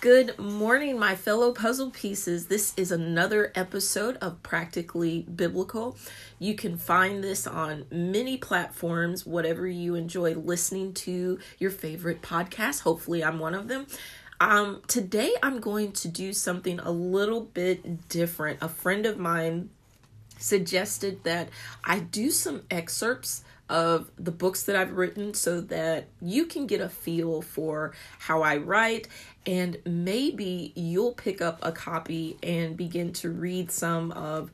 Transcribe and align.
Good 0.00 0.38
morning, 0.38 0.96
my 0.96 1.16
fellow 1.16 1.52
puzzle 1.52 1.90
pieces. 1.90 2.46
This 2.46 2.72
is 2.76 2.92
another 2.92 3.50
episode 3.56 4.16
of 4.18 4.40
Practically 4.44 5.22
Biblical. 5.22 5.96
You 6.38 6.54
can 6.54 6.78
find 6.78 7.24
this 7.24 7.48
on 7.48 7.84
many 7.90 8.36
platforms, 8.36 9.26
whatever 9.26 9.66
you 9.66 9.96
enjoy 9.96 10.36
listening 10.36 10.94
to 10.94 11.40
your 11.58 11.72
favorite 11.72 12.22
podcast. 12.22 12.82
Hopefully, 12.82 13.24
I'm 13.24 13.40
one 13.40 13.56
of 13.56 13.66
them. 13.66 13.88
Um, 14.38 14.82
today, 14.86 15.32
I'm 15.42 15.58
going 15.58 15.90
to 15.90 16.06
do 16.06 16.32
something 16.32 16.78
a 16.78 16.92
little 16.92 17.40
bit 17.40 18.08
different. 18.08 18.62
A 18.62 18.68
friend 18.68 19.04
of 19.04 19.18
mine 19.18 19.68
suggested 20.38 21.24
that 21.24 21.48
I 21.82 21.98
do 21.98 22.30
some 22.30 22.62
excerpts 22.70 23.42
of 23.68 24.10
the 24.16 24.30
books 24.30 24.62
that 24.62 24.76
I've 24.76 24.92
written 24.92 25.34
so 25.34 25.60
that 25.62 26.08
you 26.22 26.46
can 26.46 26.66
get 26.66 26.80
a 26.80 26.88
feel 26.88 27.42
for 27.42 27.92
how 28.18 28.42
I 28.42 28.56
write 28.56 29.08
and 29.48 29.78
maybe 29.86 30.72
you'll 30.76 31.14
pick 31.14 31.40
up 31.40 31.58
a 31.62 31.72
copy 31.72 32.36
and 32.42 32.76
begin 32.76 33.14
to 33.14 33.30
read 33.30 33.70
some 33.70 34.12
of 34.12 34.50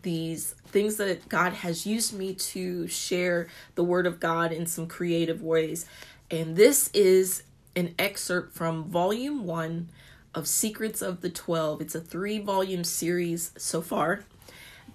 these 0.00 0.54
things 0.68 0.96
that 0.96 1.28
God 1.28 1.52
has 1.52 1.86
used 1.86 2.16
me 2.16 2.32
to 2.32 2.88
share 2.88 3.48
the 3.74 3.84
word 3.84 4.06
of 4.06 4.18
God 4.18 4.50
in 4.50 4.64
some 4.64 4.86
creative 4.86 5.42
ways. 5.42 5.84
And 6.30 6.56
this 6.56 6.88
is 6.94 7.42
an 7.76 7.94
excerpt 7.98 8.54
from 8.54 8.84
volume 8.84 9.44
1 9.44 9.90
of 10.34 10.48
Secrets 10.48 11.02
of 11.02 11.20
the 11.20 11.28
12. 11.28 11.82
It's 11.82 11.94
a 11.94 12.00
3 12.00 12.38
volume 12.38 12.84
series 12.84 13.52
so 13.58 13.82
far 13.82 14.24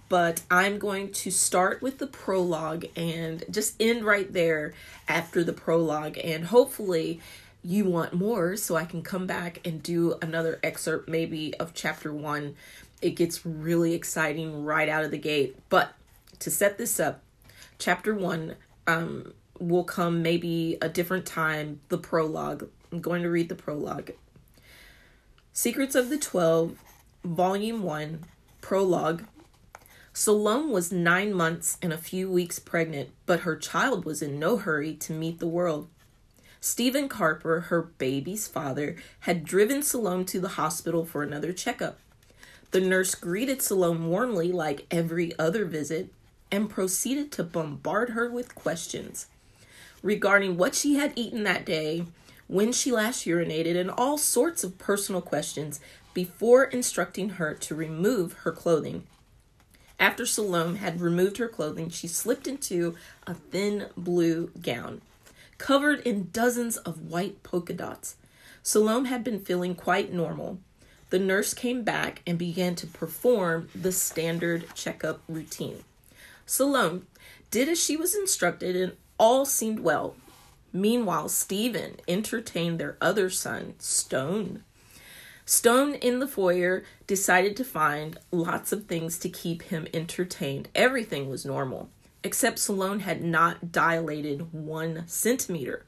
but 0.09 0.43
I'm 0.51 0.77
going 0.77 1.11
to 1.11 1.31
start 1.31 1.81
with 1.81 1.97
the 1.97 2.05
prologue 2.05 2.85
and 2.95 3.43
just 3.49 3.81
end 3.81 4.03
right 4.03 4.31
there 4.31 4.73
after 5.07 5.43
the 5.43 5.53
prologue. 5.53 6.19
And 6.23 6.45
hopefully, 6.45 7.19
you 7.63 7.85
want 7.85 8.13
more, 8.13 8.55
so 8.55 8.75
I 8.75 8.85
can 8.85 9.01
come 9.01 9.25
back 9.25 9.65
and 9.65 9.81
do 9.81 10.15
another 10.21 10.59
excerpt, 10.63 11.07
maybe 11.07 11.53
of 11.55 11.73
chapter 11.73 12.13
one. 12.13 12.55
It 13.01 13.11
gets 13.11 13.45
really 13.45 13.93
exciting 13.93 14.63
right 14.63 14.89
out 14.89 15.03
of 15.03 15.11
the 15.11 15.17
gate. 15.17 15.57
But 15.69 15.93
to 16.39 16.51
set 16.51 16.77
this 16.77 16.99
up, 16.99 17.21
chapter 17.79 18.13
one 18.13 18.55
um, 18.85 19.33
will 19.59 19.83
come 19.83 20.21
maybe 20.21 20.77
a 20.81 20.89
different 20.89 21.25
time, 21.25 21.79
the 21.89 21.97
prologue. 21.97 22.69
I'm 22.91 23.01
going 23.01 23.23
to 23.23 23.29
read 23.29 23.49
the 23.49 23.55
prologue. 23.55 24.11
Secrets 25.53 25.95
of 25.95 26.09
the 26.09 26.17
Twelve, 26.17 26.77
Volume 27.23 27.83
1, 27.83 28.25
Prologue, 28.61 29.23
Salome 30.15 30.71
was 30.71 30.91
nine 30.91 31.33
months 31.33 31.79
and 31.81 31.91
a 31.91 31.97
few 31.97 32.29
weeks 32.29 32.59
pregnant, 32.59 33.09
but 33.25 33.41
her 33.41 33.55
child 33.55 34.05
was 34.05 34.21
in 34.21 34.37
no 34.37 34.57
hurry 34.57 34.93
to 34.95 35.11
meet 35.11 35.39
the 35.39 35.47
world. 35.47 35.87
Stephen 36.63 37.09
Carper, 37.09 37.59
her 37.59 37.81
baby's 37.81 38.47
father, 38.47 38.95
had 39.19 39.43
driven 39.43 39.83
Salome 39.83 40.23
to 40.23 40.39
the 40.39 40.47
hospital 40.55 41.03
for 41.03 41.21
another 41.21 41.51
checkup. 41.51 41.99
The 42.71 42.79
nurse 42.79 43.15
greeted 43.15 43.61
Salome 43.61 44.07
warmly, 44.07 44.49
like 44.53 44.87
every 44.89 45.37
other 45.37 45.65
visit, 45.65 46.09
and 46.49 46.69
proceeded 46.69 47.33
to 47.33 47.43
bombard 47.43 48.11
her 48.11 48.31
with 48.31 48.55
questions 48.55 49.27
regarding 50.01 50.55
what 50.55 50.73
she 50.73 50.95
had 50.95 51.11
eaten 51.17 51.43
that 51.43 51.65
day, 51.65 52.05
when 52.47 52.71
she 52.71 52.93
last 52.93 53.25
urinated, 53.25 53.75
and 53.75 53.91
all 53.91 54.17
sorts 54.17 54.63
of 54.63 54.77
personal 54.77 55.21
questions 55.21 55.81
before 56.13 56.63
instructing 56.63 57.31
her 57.31 57.53
to 57.55 57.75
remove 57.75 58.31
her 58.43 58.53
clothing. 58.53 59.03
After 59.99 60.25
Salome 60.25 60.77
had 60.77 61.01
removed 61.01 61.39
her 61.39 61.49
clothing, 61.49 61.89
she 61.89 62.07
slipped 62.07 62.47
into 62.47 62.95
a 63.27 63.33
thin 63.33 63.87
blue 63.97 64.49
gown, 64.61 65.01
covered 65.63 66.01
in 66.01 66.29
dozens 66.33 66.75
of 66.75 67.09
white 67.09 67.41
polka 67.41 67.71
dots. 67.71 68.17
Salome 68.63 69.07
had 69.07 69.23
been 69.23 69.39
feeling 69.39 69.73
quite 69.73 70.11
normal. 70.11 70.59
The 71.09 71.19
nurse 71.19 71.53
came 71.53 71.83
back 71.83 72.21
and 72.27 72.37
began 72.37 72.75
to 72.75 72.85
perform 72.85 73.69
the 73.73 73.93
standard 73.93 74.65
checkup 74.75 75.21
routine. 75.25 75.85
Salome 76.45 77.03
did 77.49 77.69
as 77.69 77.81
she 77.81 77.95
was 77.95 78.13
instructed, 78.13 78.75
and 78.75 78.97
all 79.17 79.45
seemed 79.45 79.79
well. 79.79 80.17
Meanwhile, 80.73 81.29
Stephen 81.29 81.95
entertained 82.09 82.77
their 82.77 82.97
other 82.99 83.29
son, 83.29 83.75
Stone. 83.79 84.63
Stone 85.45 85.93
in 85.93 86.19
the 86.19 86.27
foyer 86.27 86.83
decided 87.07 87.55
to 87.55 87.63
find 87.63 88.19
lots 88.31 88.73
of 88.73 88.87
things 88.87 89.17
to 89.19 89.29
keep 89.29 89.61
him 89.61 89.87
entertained. 89.93 90.67
Everything 90.75 91.29
was 91.29 91.45
normal, 91.45 91.87
except 92.23 92.59
Salome 92.59 93.01
had 93.01 93.23
not 93.23 93.71
dilated 93.71 94.53
one 94.53 95.03
centimeter. 95.07 95.85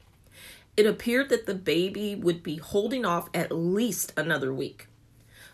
It 0.76 0.86
appeared 0.86 1.30
that 1.30 1.46
the 1.46 1.54
baby 1.54 2.14
would 2.14 2.42
be 2.42 2.56
holding 2.56 3.04
off 3.04 3.30
at 3.32 3.50
least 3.50 4.12
another 4.16 4.52
week. 4.52 4.88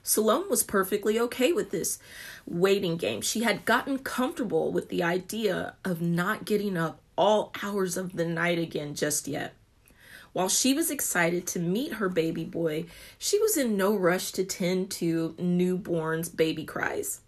Salome 0.03 0.49
was 0.49 0.65
perfectly 0.65 1.19
okay 1.21 1.53
with 1.53 1.71
this 1.71 2.01
waiting 2.45 2.97
game. 2.97 3.21
She 3.21 3.45
had 3.45 3.65
gotten 3.65 3.99
comfortable 3.99 4.73
with 4.73 4.89
the 4.89 5.03
idea 5.03 5.77
of 5.85 6.03
not 6.03 6.45
getting 6.45 6.77
up 6.77 7.01
all 7.17 7.53
hours 7.63 7.97
of 7.97 8.17
the 8.17 8.27
night 8.27 8.59
again 8.59 8.95
just 8.95 9.29
yet. 9.29 9.55
While 10.33 10.49
she 10.49 10.75
was 10.75 10.91
excited 10.91 11.47
to 11.49 11.61
meet 11.61 11.95
her 11.95 12.09
baby 12.09 12.45
boy, 12.45 12.87
she 13.19 13.39
was 13.39 13.57
in 13.57 13.77
no 13.77 13.95
rush 13.95 14.33
to 14.33 14.45
tend 14.45 14.91
to 14.93 15.37
newborn's 15.39 16.29
baby 16.29 16.65
cries. 16.65 17.21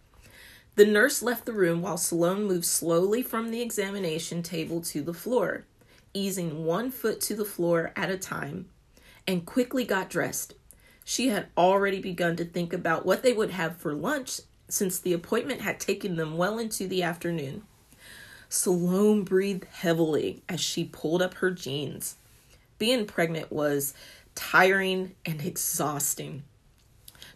The 0.77 0.87
nurse 0.87 1.23
left 1.23 1.45
the 1.45 1.53
room 1.53 1.83
while 1.83 1.97
Sloane 1.97 2.45
moved 2.45 2.65
slowly 2.65 3.23
from 3.23 3.51
the 3.51 3.63
examination 3.63 4.43
table 4.43 4.81
to 4.83 5.03
the 5.03 5.15
floor, 5.15 5.65
easing 6.13 6.65
one 6.65 6.91
foot 6.91 7.21
to 7.23 7.35
the 7.37 7.45
floor 7.45 7.93
at 7.95 8.11
a 8.11 8.19
time, 8.19 8.67
and 9.27 9.47
quickly 9.47 9.85
got 9.85 10.11
dressed. 10.11 10.55
She 11.05 11.29
had 11.29 11.47
already 11.57 12.01
begun 12.01 12.37
to 12.37 12.45
think 12.45 12.73
about 12.73 13.07
what 13.07 13.23
they 13.23 13.33
would 13.33 13.51
have 13.51 13.77
for 13.77 13.95
lunch 13.95 14.41
since 14.69 14.99
the 14.99 15.13
appointment 15.13 15.61
had 15.61 15.79
taken 15.79 16.17
them 16.17 16.37
well 16.37 16.59
into 16.59 16.89
the 16.89 17.03
afternoon. 17.03 17.63
Sloane 18.49 19.23
breathed 19.23 19.65
heavily 19.65 20.43
as 20.49 20.61
she 20.61 20.85
pulled 20.85 21.23
up 21.23 21.35
her 21.35 21.51
jeans 21.51 22.17
being 22.79 23.07
pregnant 23.07 23.51
was 23.53 23.95
tiring 24.35 25.15
and 25.25 25.41
exhausting. 25.41 26.43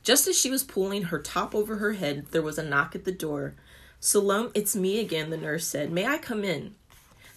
Just 0.09 0.27
as 0.27 0.41
she 0.41 0.49
was 0.49 0.65
pulling 0.65 1.03
her 1.03 1.19
top 1.19 1.55
over 1.55 1.77
her 1.77 1.93
head, 1.93 2.29
there 2.31 2.41
was 2.41 2.57
a 2.57 2.65
knock 2.65 2.95
at 2.95 3.05
the 3.05 3.13
door. 3.13 3.53
Salome, 4.01 4.51
it's 4.55 4.75
me 4.75 5.01
again, 5.01 5.29
the 5.29 5.37
nurse 5.37 5.67
said. 5.67 5.93
May 5.93 6.07
I 6.07 6.17
come 6.17 6.45
in? 6.45 6.77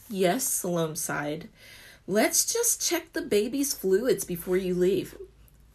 Yes, 0.09 0.47
Salome 0.47 0.95
sighed. 0.95 1.49
Let's 2.07 2.45
just 2.45 2.81
check 2.81 3.11
the 3.11 3.23
baby's 3.23 3.73
fluids 3.73 4.23
before 4.23 4.55
you 4.55 4.73
leave, 4.73 5.17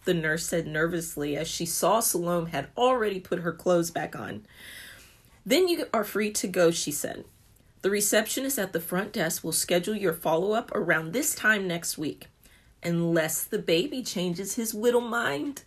the 0.06 0.14
nurse 0.14 0.46
said 0.46 0.66
nervously 0.66 1.36
as 1.36 1.46
she 1.48 1.66
saw 1.66 2.00
Salome 2.00 2.50
had 2.50 2.68
already 2.78 3.20
put 3.20 3.40
her 3.40 3.52
clothes 3.52 3.90
back 3.90 4.16
on. 4.16 4.46
Then 5.44 5.68
you 5.68 5.84
are 5.92 6.02
free 6.02 6.30
to 6.32 6.48
go, 6.48 6.70
she 6.70 6.92
said. 6.92 7.26
The 7.82 7.90
receptionist 7.90 8.58
at 8.58 8.72
the 8.72 8.80
front 8.80 9.12
desk 9.12 9.44
will 9.44 9.52
schedule 9.52 9.94
your 9.94 10.14
follow 10.14 10.52
up 10.52 10.74
around 10.74 11.12
this 11.12 11.34
time 11.34 11.68
next 11.68 11.98
week, 11.98 12.28
unless 12.82 13.44
the 13.44 13.58
baby 13.58 14.02
changes 14.02 14.54
his 14.54 14.72
little 14.72 15.02
mind, 15.02 15.64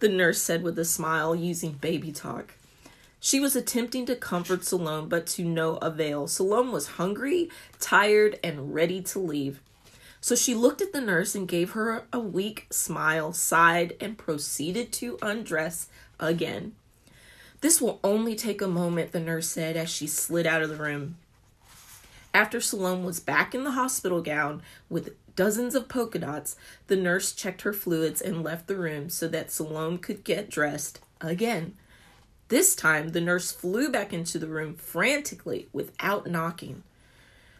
the 0.00 0.08
nurse 0.08 0.40
said 0.40 0.62
with 0.62 0.78
a 0.78 0.84
smile, 0.84 1.34
using 1.34 1.72
baby 1.72 2.12
talk. 2.12 2.54
She 3.20 3.38
was 3.38 3.54
attempting 3.54 4.06
to 4.06 4.16
comfort 4.16 4.64
Salome, 4.64 5.08
but 5.08 5.26
to 5.28 5.44
no 5.44 5.76
avail. 5.76 6.26
Salome 6.26 6.70
was 6.70 6.86
hungry, 6.88 7.50
tired, 7.78 8.38
and 8.42 8.74
ready 8.74 9.02
to 9.02 9.18
leave. 9.18 9.60
So 10.22 10.34
she 10.34 10.54
looked 10.54 10.80
at 10.80 10.92
the 10.92 11.00
nurse 11.00 11.34
and 11.34 11.46
gave 11.46 11.72
her 11.72 12.04
a 12.12 12.18
weak 12.18 12.66
smile, 12.70 13.32
sighed, 13.32 13.94
and 14.00 14.18
proceeded 14.18 14.92
to 14.94 15.18
undress 15.22 15.88
again. 16.18 16.74
This 17.60 17.80
will 17.80 18.00
only 18.02 18.34
take 18.34 18.62
a 18.62 18.68
moment, 18.68 19.12
the 19.12 19.20
nurse 19.20 19.48
said 19.48 19.76
as 19.76 19.90
she 19.90 20.06
slid 20.06 20.46
out 20.46 20.62
of 20.62 20.70
the 20.70 20.76
room. 20.76 21.16
After 22.32 22.60
Salome 22.60 23.04
was 23.04 23.20
back 23.20 23.54
in 23.54 23.64
the 23.64 23.72
hospital 23.72 24.22
gown 24.22 24.62
with 24.88 25.14
dozens 25.36 25.74
of 25.74 25.88
polka 25.88 26.18
dots, 26.18 26.56
the 26.86 26.96
nurse 26.96 27.32
checked 27.32 27.62
her 27.62 27.72
fluids 27.72 28.20
and 28.20 28.42
left 28.42 28.66
the 28.66 28.76
room 28.76 29.08
so 29.08 29.28
that 29.28 29.50
Salome 29.50 29.98
could 29.98 30.24
get 30.24 30.50
dressed 30.50 31.00
again. 31.20 31.74
This 32.48 32.74
time, 32.74 33.10
the 33.10 33.20
nurse 33.20 33.52
flew 33.52 33.90
back 33.90 34.12
into 34.12 34.38
the 34.38 34.48
room 34.48 34.74
frantically 34.74 35.68
without 35.72 36.26
knocking. 36.26 36.82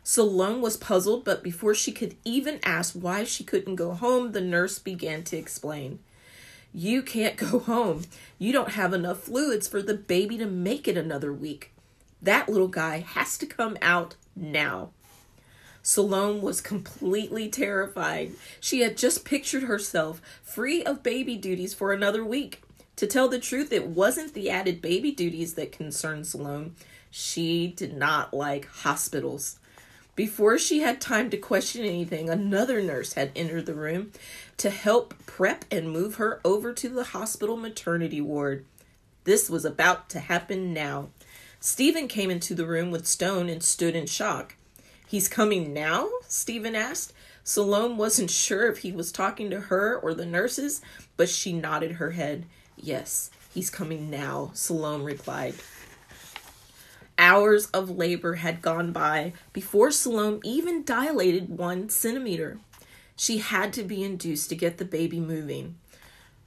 Salome 0.02 0.61
was 0.61 0.76
puzzled, 0.76 1.25
but 1.25 1.43
before 1.43 1.75
she 1.75 1.93
could 1.93 2.17
even 2.25 2.58
ask 2.64 2.94
why 2.94 3.22
she 3.22 3.44
couldn't 3.44 3.76
go 3.76 3.93
home, 3.93 4.32
the 4.32 4.40
nurse 4.40 4.78
began 4.78 5.23
to 5.25 5.37
explain. 5.37 6.00
You 6.73 7.02
can't 7.02 7.37
go 7.37 7.58
home. 7.58 8.02
You 8.38 8.52
don't 8.52 8.70
have 8.70 8.93
enough 8.93 9.20
fluids 9.20 9.69
for 9.69 9.82
the 9.82 9.94
baby 9.94 10.38
to 10.38 10.46
make 10.46 10.88
it 10.88 10.96
another 10.96 11.32
week. 11.32 11.73
That 12.23 12.49
little 12.49 12.69
guy 12.69 12.99
has 13.00 13.38
to 13.38 13.46
come 13.46 13.76
out 13.81 14.16
now. 14.34 14.90
Salome 15.90 16.38
was 16.38 16.60
completely 16.60 17.48
terrified. 17.48 18.31
She 18.60 18.82
had 18.82 18.96
just 18.96 19.25
pictured 19.25 19.64
herself 19.64 20.22
free 20.40 20.84
of 20.84 21.02
baby 21.02 21.34
duties 21.34 21.75
for 21.75 21.92
another 21.92 22.25
week. 22.25 22.62
To 22.94 23.08
tell 23.08 23.26
the 23.26 23.40
truth, 23.40 23.72
it 23.72 23.88
wasn't 23.88 24.32
the 24.32 24.50
added 24.50 24.81
baby 24.81 25.10
duties 25.10 25.54
that 25.54 25.72
concerned 25.72 26.28
Salome. 26.28 26.75
She 27.10 27.66
did 27.66 27.96
not 27.96 28.32
like 28.32 28.69
hospitals. 28.69 29.58
Before 30.14 30.58
she 30.58 30.78
had 30.78 31.00
time 31.00 31.28
to 31.31 31.37
question 31.37 31.84
anything, 31.84 32.31
another 32.31 32.81
nurse 32.81 33.14
had 33.14 33.32
entered 33.34 33.66
the 33.66 33.75
room 33.75 34.12
to 34.58 34.70
help 34.70 35.14
prep 35.26 35.64
and 35.72 35.90
move 35.90 36.14
her 36.14 36.40
over 36.44 36.72
to 36.72 36.88
the 36.88 37.02
hospital 37.02 37.56
maternity 37.56 38.20
ward. 38.20 38.64
This 39.25 39.50
was 39.50 39.64
about 39.64 40.08
to 40.10 40.20
happen 40.20 40.72
now. 40.72 41.08
Stephen 41.58 42.06
came 42.06 42.31
into 42.31 42.54
the 42.54 42.64
room 42.64 42.92
with 42.92 43.08
Stone 43.08 43.48
and 43.48 43.60
stood 43.60 43.96
in 43.96 44.06
shock. 44.06 44.54
He's 45.11 45.27
coming 45.27 45.73
now? 45.73 46.09
Stephen 46.29 46.77
asked. 46.77 47.12
Salome 47.43 47.97
wasn't 47.97 48.31
sure 48.31 48.71
if 48.71 48.79
he 48.79 48.93
was 48.93 49.11
talking 49.11 49.51
to 49.51 49.62
her 49.62 49.99
or 49.99 50.15
the 50.15 50.25
nurses, 50.25 50.81
but 51.17 51.29
she 51.29 51.53
nodded 51.53 51.95
her 51.95 52.12
head. 52.12 52.47
Yes, 52.77 53.29
he's 53.53 53.71
coming 53.71 54.09
now, 54.09 54.53
Salome 54.55 55.03
replied. 55.03 55.55
Hours 57.19 57.67
of 57.71 57.91
labor 57.91 58.35
had 58.35 58.62
gone 58.62 58.93
by 58.93 59.33
before 59.53 59.91
Salome 59.91 60.39
even 60.45 60.85
dilated 60.85 61.49
one 61.49 61.89
centimeter. 61.89 62.61
She 63.17 63.39
had 63.39 63.73
to 63.73 63.83
be 63.83 64.05
induced 64.05 64.49
to 64.51 64.55
get 64.55 64.79
the 64.79 64.85
baby 64.85 65.19
moving. 65.19 65.75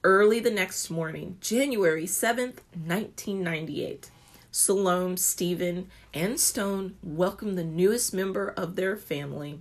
Early 0.06 0.40
the 0.40 0.50
next 0.52 0.90
morning, 0.90 1.36
January 1.42 2.06
7th, 2.06 2.60
1998, 2.72 4.10
Salome, 4.56 5.18
Stephen, 5.18 5.90
and 6.14 6.40
Stone 6.40 6.96
welcomed 7.02 7.58
the 7.58 7.64
newest 7.64 8.14
member 8.14 8.50
of 8.50 8.76
their 8.76 8.96
family, 8.96 9.60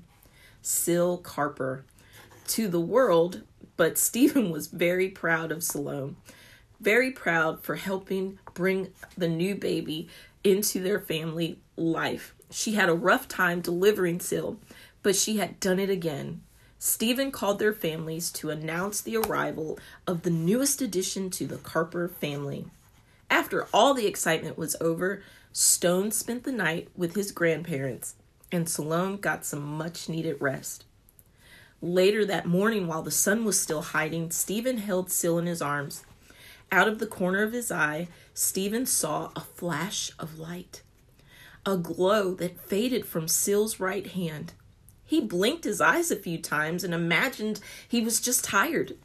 Syl 0.61 1.17
Carper, 1.17 1.87
to 2.49 2.69
the 2.69 2.79
world, 2.79 3.41
but 3.79 3.97
Stephen 3.97 4.50
was 4.50 4.67
very 4.67 5.09
proud 5.09 5.50
of 5.50 5.65
Salome, 5.65 6.17
very 6.79 7.11
proud 7.11 7.62
for 7.62 7.77
helping 7.77 8.39
bring 8.53 8.93
the 9.17 9.29
new 9.29 9.55
baby 9.55 10.09
into 10.44 10.79
their 10.79 11.00
family 11.00 11.59
life. 11.75 12.35
She 12.50 12.75
had 12.75 12.91
a 12.91 12.94
rough 12.94 13.27
time 13.27 13.62
delivering 13.62 14.21
Syl, 14.21 14.59
but 15.03 15.17
she 15.17 15.39
had 15.39 15.59
done 15.59 15.79
it 15.79 15.89
again. 15.89 16.43
Stephen 16.79 17.31
called 17.31 17.59
their 17.59 17.73
families 17.73 18.31
to 18.33 18.50
announce 18.50 19.00
the 19.00 19.17
arrival 19.17 19.79
of 20.06 20.21
the 20.21 20.31
newest 20.31 20.83
addition 20.83 21.31
to 21.31 21.47
the 21.47 21.56
Carper 21.56 22.09
family. 22.09 22.67
After 23.32 23.67
all 23.73 23.94
the 23.94 24.06
excitement 24.06 24.58
was 24.58 24.76
over, 24.79 25.23
Stone 25.52 26.11
spent 26.11 26.44
the 26.44 26.52
night 26.52 26.88
with 26.94 27.14
his 27.14 27.32
grandparents, 27.32 28.14
and 28.52 28.69
Salome 28.69 29.17
got 29.17 29.46
some 29.46 29.62
much 29.62 30.06
needed 30.06 30.37
rest. 30.38 30.84
Later 31.81 32.26
that 32.26 32.44
morning, 32.44 32.87
while 32.87 33.00
the 33.00 33.11
sun 33.11 33.46
was 33.46 33.58
still 33.58 33.81
hiding, 33.81 34.31
Stephen 34.31 34.76
held 34.76 35.11
Syl 35.11 35.38
in 35.38 35.46
his 35.46 35.62
arms. 35.62 36.05
Out 36.70 36.88
of 36.88 36.99
the 36.99 37.06
corner 37.06 37.43
of 37.43 37.55
his 37.55 37.73
eye, 37.73 38.08
Stephen 38.34 38.84
saw 38.84 39.31
a 39.34 39.40
flash 39.40 40.12
of 40.19 40.38
light, 40.38 40.82
a 41.64 41.79
glow 41.79 42.34
that 42.34 42.61
faded 42.61 43.06
from 43.06 43.29
Syl's 43.29 43.81
right 43.81 44.08
hand. 44.08 44.52
He 45.06 45.23
blinked 45.23 45.64
his 45.64 45.81
eyes 45.81 46.11
a 46.11 46.17
few 46.17 46.37
times 46.37 46.84
and 46.84 46.93
imagined 46.93 47.61
he 47.88 48.02
was 48.02 48.20
just 48.20 48.44
tired. 48.44 48.99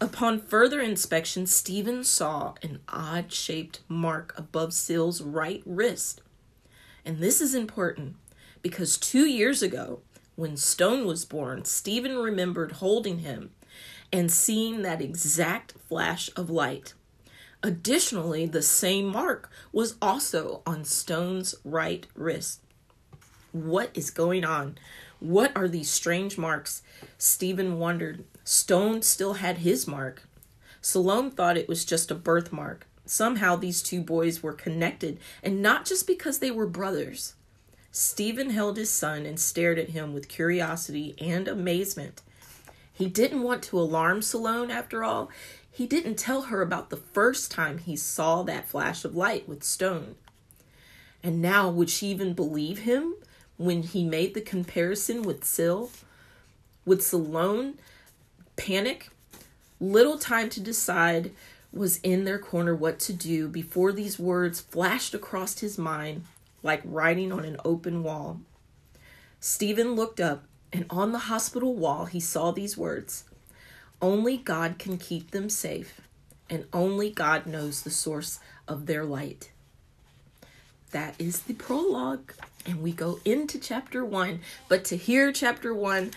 Upon 0.00 0.40
further 0.40 0.80
inspection, 0.80 1.46
Stephen 1.46 2.04
saw 2.04 2.54
an 2.62 2.80
odd 2.88 3.32
shaped 3.32 3.80
mark 3.86 4.32
above 4.36 4.72
Syl's 4.72 5.20
right 5.20 5.62
wrist. 5.66 6.22
And 7.04 7.18
this 7.18 7.42
is 7.42 7.54
important 7.54 8.16
because 8.62 8.96
two 8.96 9.26
years 9.26 9.62
ago, 9.62 10.00
when 10.36 10.56
Stone 10.56 11.06
was 11.06 11.26
born, 11.26 11.66
Stephen 11.66 12.16
remembered 12.16 12.72
holding 12.72 13.18
him 13.18 13.50
and 14.10 14.32
seeing 14.32 14.80
that 14.82 15.02
exact 15.02 15.72
flash 15.86 16.30
of 16.34 16.48
light. 16.48 16.94
Additionally, 17.62 18.46
the 18.46 18.62
same 18.62 19.06
mark 19.06 19.50
was 19.70 19.96
also 20.00 20.62
on 20.66 20.84
Stone's 20.84 21.54
right 21.62 22.06
wrist. 22.14 22.62
What 23.52 23.90
is 23.92 24.10
going 24.10 24.46
on? 24.46 24.78
What 25.20 25.54
are 25.54 25.68
these 25.68 25.90
strange 25.90 26.38
marks? 26.38 26.82
Stephen 27.18 27.78
wondered. 27.78 28.24
Stone 28.42 29.02
still 29.02 29.34
had 29.34 29.58
his 29.58 29.86
mark. 29.86 30.22
Salome 30.80 31.30
thought 31.30 31.58
it 31.58 31.68
was 31.68 31.84
just 31.84 32.10
a 32.10 32.14
birthmark. 32.14 32.86
Somehow 33.04 33.56
these 33.56 33.82
two 33.82 34.00
boys 34.00 34.42
were 34.42 34.54
connected, 34.54 35.18
and 35.42 35.60
not 35.60 35.84
just 35.84 36.06
because 36.06 36.38
they 36.38 36.50
were 36.50 36.66
brothers. 36.66 37.34
Stephen 37.92 38.50
held 38.50 38.76
his 38.76 38.88
son 38.88 39.26
and 39.26 39.38
stared 39.38 39.78
at 39.78 39.90
him 39.90 40.14
with 40.14 40.28
curiosity 40.28 41.14
and 41.20 41.46
amazement. 41.46 42.22
He 42.92 43.06
didn't 43.08 43.42
want 43.42 43.62
to 43.64 43.78
alarm 43.78 44.22
Salome 44.22 44.72
after 44.72 45.04
all. 45.04 45.30
He 45.70 45.86
didn't 45.86 46.16
tell 46.16 46.42
her 46.42 46.62
about 46.62 46.90
the 46.90 46.96
first 46.96 47.50
time 47.50 47.78
he 47.78 47.96
saw 47.96 48.42
that 48.44 48.68
flash 48.68 49.04
of 49.04 49.16
light 49.16 49.48
with 49.48 49.64
Stone. 49.64 50.14
And 51.22 51.42
now, 51.42 51.68
would 51.68 51.90
she 51.90 52.06
even 52.06 52.32
believe 52.32 52.80
him 52.80 53.14
when 53.60 53.82
he 53.82 54.02
made 54.02 54.32
the 54.32 54.40
comparison 54.40 55.20
with 55.20 55.44
Syl? 55.44 55.90
Would 56.86 57.02
Salome 57.02 57.74
panic? 58.56 59.10
Little 59.78 60.18
time 60.18 60.48
to 60.50 60.60
decide 60.60 61.32
was 61.70 61.98
in 61.98 62.24
their 62.24 62.38
corner 62.38 62.74
what 62.74 62.98
to 63.00 63.12
do 63.12 63.48
before 63.48 63.92
these 63.92 64.18
words 64.18 64.62
flashed 64.62 65.12
across 65.12 65.58
his 65.58 65.76
mind 65.76 66.24
like 66.62 66.80
writing 66.86 67.32
on 67.32 67.44
an 67.44 67.58
open 67.62 68.02
wall. 68.02 68.40
Stephen 69.40 69.94
looked 69.94 70.20
up 70.20 70.44
and 70.72 70.86
on 70.88 71.12
the 71.12 71.18
hospital 71.18 71.74
wall, 71.74 72.06
he 72.06 72.20
saw 72.20 72.50
these 72.52 72.78
words 72.78 73.24
Only 74.00 74.38
God 74.38 74.78
can 74.78 74.96
keep 74.96 75.32
them 75.32 75.50
safe, 75.50 76.00
and 76.48 76.64
only 76.72 77.10
God 77.10 77.44
knows 77.44 77.82
the 77.82 77.90
source 77.90 78.40
of 78.66 78.86
their 78.86 79.04
light. 79.04 79.52
That 80.92 81.14
is 81.18 81.42
the 81.42 81.54
prologue, 81.54 82.32
and 82.66 82.82
we 82.82 82.92
go 82.92 83.20
into 83.24 83.58
chapter 83.58 84.04
one. 84.04 84.40
But 84.68 84.84
to 84.86 84.96
hear 84.96 85.32
chapter 85.32 85.74
one, 85.74 86.12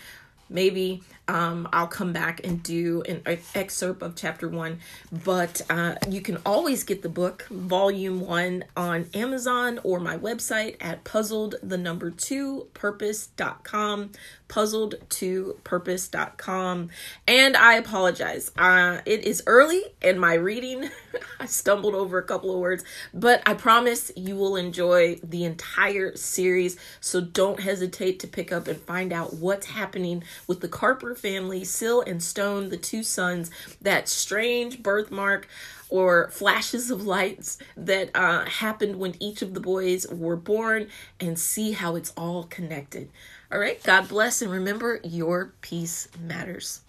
maybe 0.48 1.02
um, 1.28 1.68
I'll 1.72 1.86
come 1.86 2.12
back 2.12 2.44
and 2.44 2.62
do 2.62 3.02
an 3.08 3.22
excerpt 3.54 4.02
of 4.02 4.14
chapter 4.14 4.48
one. 4.48 4.80
But 5.10 5.62
uh, 5.70 5.94
you 6.08 6.20
can 6.20 6.38
always 6.44 6.84
get 6.84 7.02
the 7.02 7.08
book, 7.08 7.46
volume 7.50 8.20
one, 8.20 8.64
on 8.76 9.06
Amazon 9.14 9.80
or 9.82 10.00
my 10.00 10.18
website 10.18 10.76
at 10.80 11.04
puzzled 11.04 11.56
the 11.62 11.78
number 11.78 12.10
two 12.10 12.68
purpose.com 12.74 14.10
puzzled 14.48 14.94
to 15.08 15.58
purpose.com 15.64 16.90
and 17.26 17.56
i 17.56 17.74
apologize 17.74 18.50
uh 18.58 19.00
it 19.06 19.24
is 19.24 19.42
early 19.46 19.82
in 20.02 20.18
my 20.18 20.34
reading 20.34 20.90
i 21.40 21.46
stumbled 21.46 21.94
over 21.94 22.18
a 22.18 22.22
couple 22.22 22.52
of 22.52 22.60
words 22.60 22.84
but 23.12 23.42
i 23.46 23.54
promise 23.54 24.12
you 24.16 24.36
will 24.36 24.54
enjoy 24.54 25.16
the 25.24 25.44
entire 25.44 26.14
series 26.14 26.76
so 27.00 27.20
don't 27.20 27.60
hesitate 27.60 28.20
to 28.20 28.26
pick 28.26 28.52
up 28.52 28.68
and 28.68 28.78
find 28.82 29.12
out 29.12 29.34
what's 29.34 29.66
happening 29.66 30.22
with 30.46 30.60
the 30.60 30.68
carper 30.68 31.13
family 31.14 31.64
syl 31.64 32.02
and 32.02 32.22
stone 32.22 32.68
the 32.68 32.76
two 32.76 33.02
sons 33.02 33.50
that 33.80 34.08
strange 34.08 34.82
birthmark 34.82 35.48
or 35.88 36.28
flashes 36.30 36.90
of 36.90 37.06
lights 37.06 37.58
that 37.76 38.10
uh, 38.14 38.44
happened 38.46 38.96
when 38.96 39.14
each 39.22 39.42
of 39.42 39.54
the 39.54 39.60
boys 39.60 40.06
were 40.10 40.36
born 40.36 40.88
and 41.20 41.38
see 41.38 41.72
how 41.72 41.94
it's 41.96 42.12
all 42.16 42.44
connected. 42.44 43.10
All 43.52 43.58
right, 43.58 43.82
God 43.82 44.08
bless, 44.08 44.42
and 44.42 44.50
remember 44.50 45.00
your 45.04 45.52
peace 45.60 46.08
matters. 46.20 46.80